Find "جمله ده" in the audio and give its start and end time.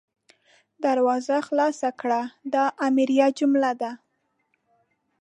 3.39-3.91